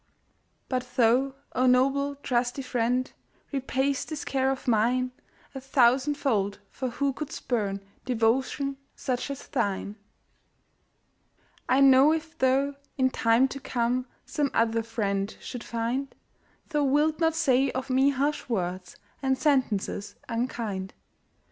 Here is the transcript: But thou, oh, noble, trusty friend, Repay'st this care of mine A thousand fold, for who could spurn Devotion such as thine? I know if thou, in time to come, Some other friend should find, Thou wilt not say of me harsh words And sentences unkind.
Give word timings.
But 0.67 0.95
thou, 0.95 1.35
oh, 1.53 1.67
noble, 1.67 2.15
trusty 2.23 2.63
friend, 2.63 3.13
Repay'st 3.53 4.07
this 4.07 4.25
care 4.25 4.49
of 4.49 4.67
mine 4.67 5.11
A 5.53 5.61
thousand 5.61 6.15
fold, 6.15 6.57
for 6.71 6.89
who 6.89 7.13
could 7.13 7.31
spurn 7.31 7.81
Devotion 8.03 8.77
such 8.95 9.29
as 9.29 9.45
thine? 9.47 9.97
I 11.69 11.81
know 11.81 12.11
if 12.13 12.35
thou, 12.35 12.77
in 12.97 13.11
time 13.11 13.47
to 13.49 13.59
come, 13.59 14.07
Some 14.25 14.49
other 14.55 14.81
friend 14.81 15.37
should 15.39 15.63
find, 15.63 16.15
Thou 16.69 16.83
wilt 16.83 17.19
not 17.19 17.35
say 17.35 17.69
of 17.69 17.91
me 17.91 18.09
harsh 18.09 18.49
words 18.49 18.95
And 19.21 19.37
sentences 19.37 20.15
unkind. 20.27 20.95